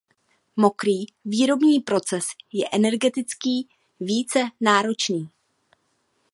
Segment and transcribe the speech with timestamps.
[0.55, 3.67] Mokrý výrobní proces je energetický
[3.99, 5.29] více náročný.